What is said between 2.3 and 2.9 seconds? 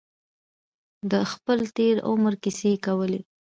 کیسې یې